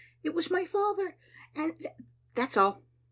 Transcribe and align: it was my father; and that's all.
it 0.23 0.33
was 0.33 0.49
my 0.49 0.65
father; 0.65 1.15
and 1.55 1.75
that's 2.33 2.57
all. 2.57 2.81